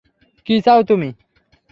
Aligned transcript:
কি 0.47 0.55
চাও 0.61 0.79
তুমি? 0.83 1.09